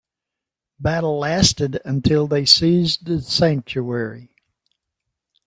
Battle 0.79 1.19
lasted 1.19 1.79
until 1.85 2.25
they 2.25 2.43
seized 2.43 3.05
the 3.05 3.21
sanctuary. 3.21 4.35